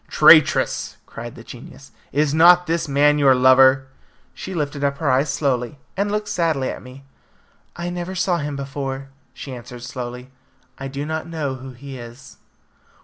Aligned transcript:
"Traitress!" 0.07 0.97
cried 1.05 1.35
the 1.35 1.43
genius, 1.43 1.91
"is 2.11 2.33
not 2.33 2.65
this 2.65 2.87
man 2.87 3.19
your 3.19 3.35
lover?" 3.35 3.85
She 4.33 4.55
lifted 4.55 4.83
up 4.83 4.97
her 4.97 5.11
eyes 5.11 5.29
slowly, 5.31 5.77
and 5.95 6.11
looked 6.11 6.27
sadly 6.27 6.69
at 6.71 6.81
me. 6.81 7.03
"I 7.75 7.91
never 7.91 8.15
saw 8.15 8.37
him 8.39 8.55
before," 8.55 9.09
she 9.31 9.53
answered 9.53 9.83
slowly. 9.83 10.31
"I 10.79 10.87
do 10.87 11.05
not 11.05 11.27
know 11.27 11.53
who 11.53 11.73
he 11.73 11.99
is." 11.99 12.37